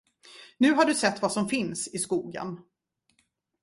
Nu 0.59 0.73
har 0.75 0.85
du 0.85 0.93
sett 0.95 1.21
vad 1.21 1.31
som 1.31 1.49
finns 1.49 1.87
i 1.87 1.97
skogen. 1.97 2.59